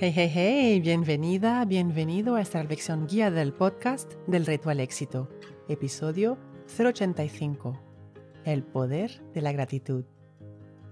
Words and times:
Hey, 0.00 0.12
hey, 0.14 0.30
hey, 0.32 0.80
bienvenida, 0.80 1.64
bienvenido 1.64 2.36
a 2.36 2.40
esta 2.40 2.60
reflexión 2.60 3.08
guía 3.08 3.32
del 3.32 3.52
podcast 3.52 4.12
del 4.28 4.46
reto 4.46 4.70
al 4.70 4.78
éxito, 4.78 5.28
episodio 5.68 6.38
085, 6.68 7.76
el 8.44 8.62
poder 8.62 9.20
de 9.34 9.42
la 9.42 9.50
gratitud. 9.50 10.04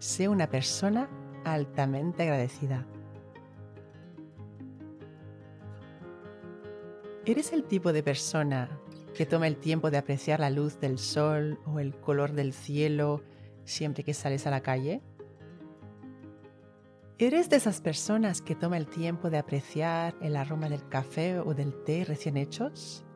Sé 0.00 0.26
una 0.26 0.50
persona 0.50 1.08
altamente 1.44 2.24
agradecida. 2.24 2.84
¿Eres 7.24 7.52
el 7.52 7.62
tipo 7.62 7.92
de 7.92 8.02
persona 8.02 8.68
que 9.14 9.24
toma 9.24 9.46
el 9.46 9.56
tiempo 9.56 9.92
de 9.92 9.98
apreciar 9.98 10.40
la 10.40 10.50
luz 10.50 10.80
del 10.80 10.98
sol 10.98 11.60
o 11.64 11.78
el 11.78 11.94
color 11.94 12.32
del 12.32 12.52
cielo 12.52 13.22
siempre 13.64 14.02
que 14.02 14.14
sales 14.14 14.48
a 14.48 14.50
la 14.50 14.62
calle? 14.62 15.00
¿Eres 17.18 17.48
de 17.48 17.56
esas 17.56 17.80
personas 17.80 18.42
que 18.42 18.54
toma 18.54 18.76
el 18.76 18.86
tiempo 18.88 19.30
de 19.30 19.38
apreciar 19.38 20.14
el 20.20 20.36
aroma 20.36 20.68
del 20.68 20.86
café 20.86 21.38
o 21.38 21.54
del 21.54 21.72
té 21.82 22.04
recién 22.04 22.36
hechos? 22.36 23.06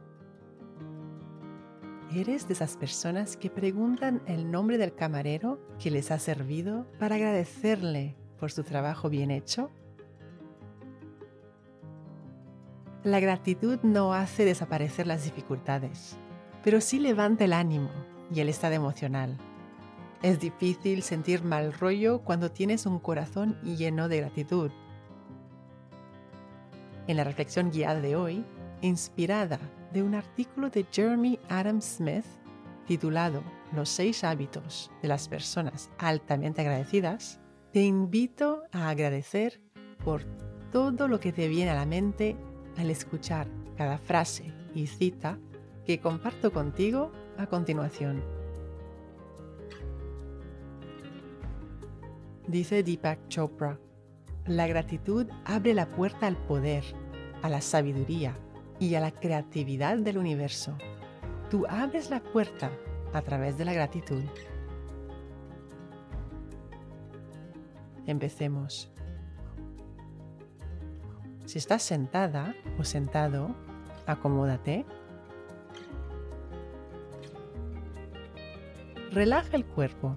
¿Eres 2.10 2.48
de 2.48 2.54
esas 2.54 2.78
personas 2.78 3.36
que 3.36 3.50
preguntan 3.50 4.22
el 4.24 4.50
nombre 4.50 4.78
del 4.78 4.94
camarero 4.94 5.60
que 5.78 5.90
les 5.90 6.10
ha 6.10 6.18
servido 6.18 6.86
para 6.98 7.16
agradecerle 7.16 8.16
por 8.38 8.50
su 8.50 8.62
trabajo 8.62 9.10
bien 9.10 9.30
hecho? 9.30 9.70
La 13.04 13.20
gratitud 13.20 13.80
no 13.82 14.14
hace 14.14 14.46
desaparecer 14.46 15.06
las 15.06 15.24
dificultades, 15.24 16.16
pero 16.64 16.80
sí 16.80 17.00
levanta 17.00 17.44
el 17.44 17.52
ánimo 17.52 17.90
y 18.34 18.40
el 18.40 18.48
estado 18.48 18.72
emocional. 18.72 19.36
Es 20.22 20.38
difícil 20.38 21.02
sentir 21.02 21.42
mal 21.42 21.72
rollo 21.72 22.20
cuando 22.20 22.50
tienes 22.50 22.84
un 22.84 22.98
corazón 22.98 23.56
lleno 23.62 24.06
de 24.08 24.18
gratitud. 24.18 24.70
En 27.06 27.16
la 27.16 27.24
reflexión 27.24 27.70
guiada 27.70 28.00
de 28.00 28.16
hoy, 28.16 28.44
inspirada 28.82 29.58
de 29.94 30.02
un 30.02 30.14
artículo 30.14 30.68
de 30.68 30.86
Jeremy 30.92 31.38
Adam 31.48 31.80
Smith 31.80 32.26
titulado 32.86 33.42
Los 33.72 33.88
seis 33.88 34.22
hábitos 34.22 34.90
de 35.00 35.08
las 35.08 35.26
personas 35.28 35.90
altamente 35.96 36.60
agradecidas, 36.60 37.40
te 37.72 37.82
invito 37.82 38.64
a 38.72 38.90
agradecer 38.90 39.62
por 40.04 40.24
todo 40.70 41.08
lo 41.08 41.18
que 41.18 41.32
te 41.32 41.48
viene 41.48 41.70
a 41.70 41.76
la 41.76 41.86
mente 41.86 42.36
al 42.76 42.90
escuchar 42.90 43.48
cada 43.76 43.96
frase 43.96 44.52
y 44.74 44.86
cita 44.86 45.38
que 45.86 45.98
comparto 45.98 46.52
contigo 46.52 47.10
a 47.38 47.46
continuación. 47.46 48.39
Dice 52.50 52.82
Deepak 52.82 53.28
Chopra, 53.28 53.78
la 54.46 54.66
gratitud 54.66 55.24
abre 55.44 55.72
la 55.72 55.86
puerta 55.86 56.26
al 56.26 56.36
poder, 56.36 56.82
a 57.42 57.48
la 57.48 57.60
sabiduría 57.60 58.34
y 58.80 58.96
a 58.96 59.00
la 59.00 59.12
creatividad 59.12 59.98
del 59.98 60.18
universo. 60.18 60.76
Tú 61.48 61.64
abres 61.68 62.10
la 62.10 62.20
puerta 62.20 62.72
a 63.12 63.22
través 63.22 63.56
de 63.56 63.66
la 63.66 63.72
gratitud. 63.72 64.24
Empecemos. 68.06 68.90
Si 71.44 71.58
estás 71.58 71.84
sentada 71.84 72.56
o 72.80 72.82
sentado, 72.82 73.54
acomódate. 74.06 74.84
Relaja 79.12 79.56
el 79.56 79.64
cuerpo. 79.64 80.16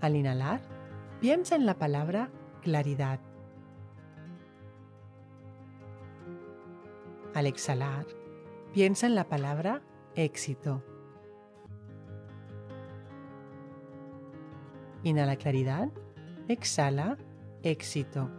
Al 0.00 0.14
inhalar, 0.14 0.60
piensa 1.20 1.56
en 1.56 1.66
la 1.66 1.74
palabra 1.74 2.30
claridad. 2.62 3.20
Al 7.34 7.46
exhalar, 7.46 8.06
piensa 8.72 9.06
en 9.06 9.14
la 9.14 9.24
palabra 9.24 9.82
éxito. 10.14 10.82
Inhala 15.02 15.36
claridad, 15.36 15.88
exhala 16.48 17.16
éxito. 17.62 18.30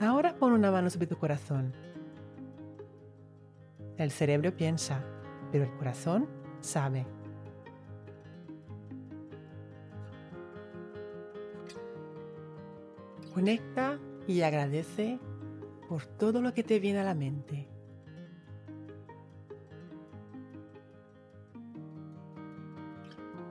Ahora 0.00 0.34
pon 0.34 0.52
una 0.52 0.70
mano 0.70 0.88
sobre 0.88 1.06
tu 1.06 1.16
corazón. 1.16 1.74
El 3.98 4.10
cerebro 4.10 4.56
piensa, 4.56 5.04
pero 5.52 5.64
el 5.64 5.76
corazón 5.76 6.26
sabe. 6.60 7.06
Conecta 13.34 13.98
y 14.26 14.42
agradece 14.42 15.20
por 15.88 16.04
todo 16.06 16.42
lo 16.42 16.52
que 16.52 16.62
te 16.62 16.80
viene 16.80 17.00
a 17.00 17.04
la 17.04 17.14
mente. 17.14 17.68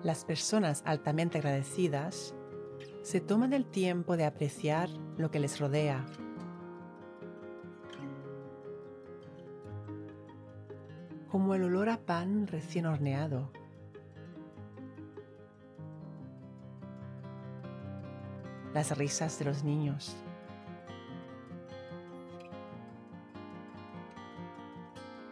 Las 0.03 0.23
personas 0.25 0.81
altamente 0.85 1.37
agradecidas 1.37 2.33
se 3.01 3.19
toman 3.19 3.53
el 3.53 3.65
tiempo 3.65 4.15
de 4.15 4.25
apreciar 4.25 4.89
lo 5.17 5.31
que 5.31 5.39
les 5.39 5.59
rodea. 5.59 6.05
Como 11.29 11.55
el 11.55 11.63
olor 11.63 11.89
a 11.89 11.97
pan 11.97 12.47
recién 12.47 12.85
horneado. 12.85 13.51
Las 18.73 18.97
risas 18.97 19.39
de 19.39 19.45
los 19.45 19.63
niños. 19.63 20.15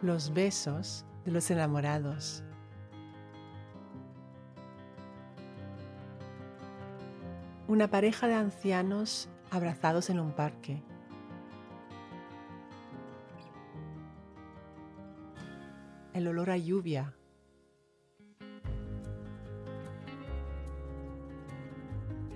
Los 0.02 0.32
besos 0.32 1.04
de 1.24 1.32
los 1.32 1.50
enamorados. 1.50 2.42
una 7.68 7.90
pareja 7.90 8.26
de 8.26 8.34
ancianos 8.34 9.28
abrazados 9.50 10.08
en 10.08 10.18
un 10.18 10.32
parque. 10.32 10.82
El 16.14 16.26
olor 16.26 16.50
a 16.50 16.56
lluvia. 16.56 17.14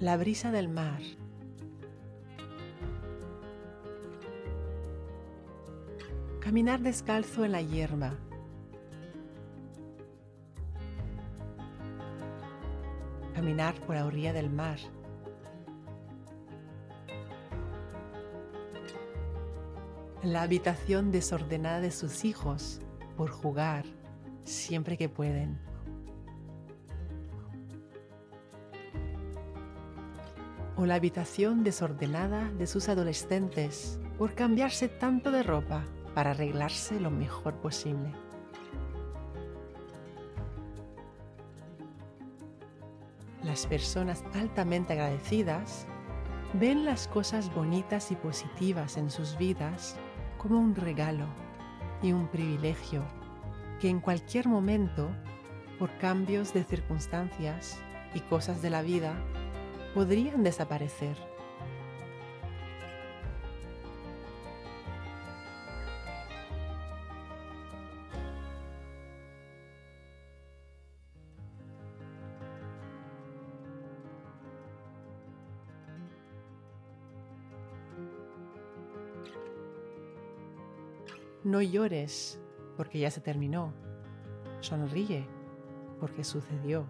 La 0.02 0.16
brisa 0.16 0.50
del 0.50 0.68
mar. 0.68 1.00
Caminar 6.40 6.80
descalzo 6.80 7.44
en 7.44 7.52
la 7.52 7.62
hierba. 7.62 8.14
Caminar 13.32 13.76
por 13.82 13.94
la 13.94 14.04
orilla 14.04 14.32
del 14.32 14.50
mar. 14.50 14.80
la 20.24 20.42
habitación 20.42 21.12
desordenada 21.12 21.80
de 21.80 21.92
sus 21.92 22.24
hijos 22.24 22.80
por 23.16 23.30
jugar 23.30 23.84
siempre 24.42 24.96
que 24.96 25.08
pueden. 25.08 25.71
O 30.82 30.86
la 30.86 30.96
habitación 30.96 31.62
desordenada 31.62 32.50
de 32.58 32.66
sus 32.66 32.88
adolescentes 32.88 34.00
por 34.18 34.34
cambiarse 34.34 34.88
tanto 34.88 35.30
de 35.30 35.44
ropa 35.44 35.84
para 36.12 36.32
arreglarse 36.32 36.98
lo 36.98 37.08
mejor 37.08 37.54
posible. 37.54 38.12
Las 43.44 43.64
personas 43.66 44.24
altamente 44.34 44.94
agradecidas 44.94 45.86
ven 46.54 46.84
las 46.84 47.06
cosas 47.06 47.54
bonitas 47.54 48.10
y 48.10 48.16
positivas 48.16 48.96
en 48.96 49.08
sus 49.08 49.38
vidas 49.38 49.94
como 50.36 50.58
un 50.58 50.74
regalo 50.74 51.26
y 52.02 52.10
un 52.10 52.26
privilegio 52.26 53.04
que 53.80 53.88
en 53.88 54.00
cualquier 54.00 54.48
momento 54.48 55.10
por 55.78 55.96
cambios 55.98 56.52
de 56.52 56.64
circunstancias 56.64 57.80
y 58.14 58.20
cosas 58.22 58.62
de 58.62 58.70
la 58.70 58.82
vida, 58.82 59.14
podrían 59.94 60.42
desaparecer. 60.42 61.16
No 81.44 81.60
llores 81.60 82.40
porque 82.76 83.00
ya 83.00 83.10
se 83.10 83.20
terminó. 83.20 83.74
Sonríe 84.60 85.26
porque 85.98 86.24
sucedió. 86.24 86.86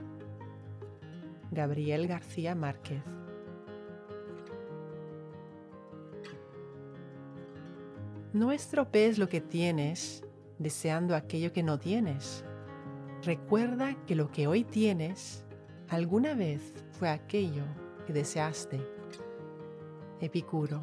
Gabriel 1.53 2.09
García 2.09 2.55
Márquez 2.55 3.03
No 8.33 8.51
estropees 8.51 9.19
lo 9.19 9.29
que 9.29 9.43
tienes 9.43 10.25
deseando 10.59 11.15
aquello 11.15 11.53
que 11.53 11.63
no 11.63 11.79
tienes. 11.79 12.47
Recuerda 13.23 13.95
que 14.07 14.15
lo 14.15 14.31
que 14.31 14.47
hoy 14.47 14.65
tienes 14.65 15.45
alguna 15.89 16.35
vez 16.35 16.73
fue 16.93 17.11
aquello 17.11 17.65
que 18.07 18.15
deseaste. 18.15 18.81
Epicuro. 20.21 20.81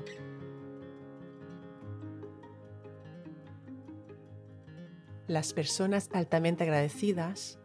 Las 5.25 5.53
personas 5.53 6.09
altamente 6.13 6.63
agradecidas 6.63 7.57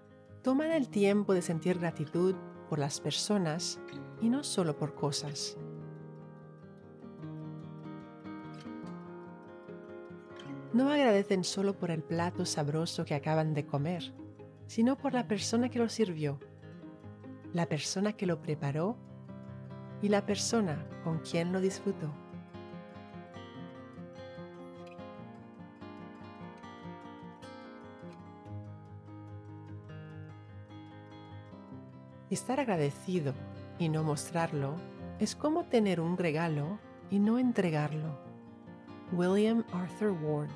toman 0.42 0.70
el 0.70 0.88
tiempo 0.88 1.34
de 1.34 1.42
sentir 1.42 1.78
gratitud 1.78 2.36
por 2.74 2.80
las 2.80 3.00
personas 3.00 3.78
y 4.20 4.28
no 4.28 4.42
solo 4.42 4.76
por 4.76 4.96
cosas. 4.96 5.56
No 10.72 10.90
agradecen 10.90 11.44
solo 11.44 11.78
por 11.78 11.92
el 11.92 12.02
plato 12.02 12.44
sabroso 12.44 13.04
que 13.04 13.14
acaban 13.14 13.54
de 13.54 13.64
comer, 13.64 14.12
sino 14.66 14.98
por 14.98 15.14
la 15.14 15.28
persona 15.28 15.68
que 15.68 15.78
lo 15.78 15.88
sirvió, 15.88 16.40
la 17.52 17.66
persona 17.66 18.14
que 18.14 18.26
lo 18.26 18.42
preparó 18.42 18.96
y 20.02 20.08
la 20.08 20.26
persona 20.26 20.84
con 21.04 21.20
quien 21.20 21.52
lo 21.52 21.60
disfrutó. 21.60 22.23
Estar 32.30 32.58
agradecido 32.58 33.34
y 33.78 33.88
no 33.88 34.02
mostrarlo 34.02 34.76
es 35.18 35.36
como 35.36 35.64
tener 35.64 36.00
un 36.00 36.16
regalo 36.16 36.78
y 37.10 37.18
no 37.18 37.38
entregarlo. 37.38 38.18
William 39.12 39.64
Arthur 39.72 40.12
Ward 40.22 40.50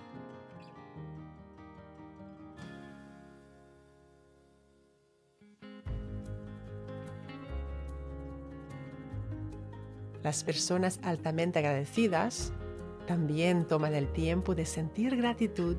Las 10.23 10.43
personas 10.45 10.99
altamente 11.03 11.61
agradecidas 11.61 12.53
también 13.07 13.67
toman 13.67 13.95
el 13.95 14.13
tiempo 14.13 14.55
de 14.55 14.67
sentir 14.67 15.17
gratitud 15.17 15.77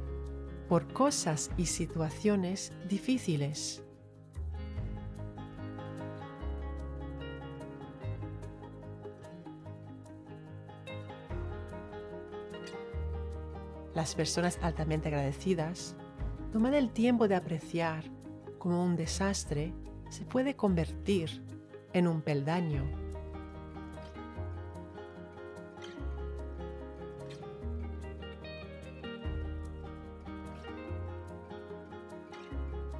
por 0.68 0.92
cosas 0.92 1.52
y 1.58 1.66
situaciones 1.66 2.74
difíciles. 2.88 3.84
Las 14.00 14.16
personas 14.16 14.58
altamente 14.62 15.10
agradecidas 15.10 15.94
toman 16.54 16.74
el 16.74 16.90
tiempo 16.90 17.28
de 17.28 17.36
apreciar 17.36 18.06
cómo 18.58 18.82
un 18.82 18.96
desastre 18.96 19.74
se 20.08 20.24
puede 20.24 20.56
convertir 20.56 21.44
en 21.92 22.08
un 22.08 22.22
peldaño. 22.22 22.86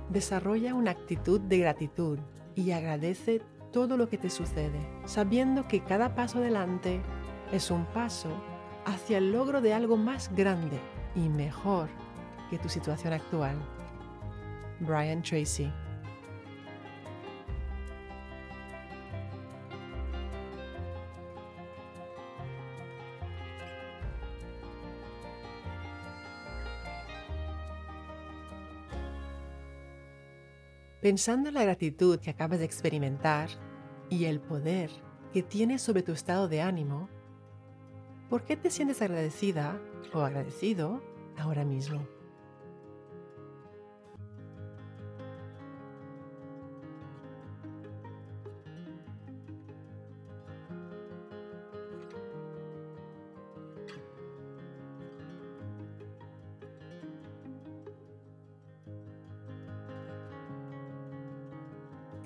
Desarrolla 0.10 0.76
una 0.76 0.92
actitud 0.92 1.40
de 1.40 1.60
gratitud 1.60 2.20
y 2.56 2.72
agradece 2.72 3.42
todo 3.72 3.96
lo 3.96 4.10
que 4.10 4.18
te 4.18 4.30
sucede, 4.30 4.86
sabiendo 5.06 5.66
que 5.66 5.82
cada 5.82 6.14
paso 6.14 6.40
adelante 6.40 7.00
es 7.54 7.72
un 7.72 7.86
paso 7.86 8.49
hacia 8.86 9.18
el 9.18 9.32
logro 9.32 9.62
de 9.62 9.74
algo 9.74 9.98
más 9.98 10.34
grande 10.36 10.80
y 11.16 11.30
mejor 11.30 11.90
que 12.50 12.58
tu 12.58 12.70
situación 12.70 13.14
actual. 13.14 13.58
Brian 14.80 15.22
Tracy 15.22 15.72
Pensando 31.02 31.48
en 31.48 31.56
la 31.56 31.64
gratitud 31.64 32.20
que 32.20 32.30
acabas 32.30 32.60
de 32.60 32.66
experimentar 32.66 33.50
y 34.10 34.26
el 34.26 34.42
poder 34.42 34.92
que 35.32 35.42
tiene 35.42 35.80
sobre 35.80 36.04
tu 36.04 36.12
estado 36.12 36.50
de 36.50 36.62
ánimo, 36.62 37.10
¿Por 38.30 38.44
qué 38.44 38.56
te 38.56 38.70
sientes 38.70 39.02
agradecida 39.02 39.80
o 40.14 40.20
agradecido 40.20 41.02
ahora 41.38 41.66
mismo? 41.66 42.06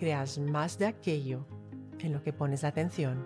creas 0.04 0.38
más 0.38 0.78
de 0.78 0.86
aquello 0.86 1.46
en 2.00 2.12
lo 2.12 2.22
que 2.22 2.34
pones 2.34 2.66
atención. 2.66 3.26